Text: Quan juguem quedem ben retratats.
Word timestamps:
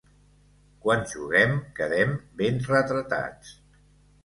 Quan 0.85 1.03
juguem 1.11 1.53
quedem 1.81 2.17
ben 2.41 2.59
retratats. 2.73 3.55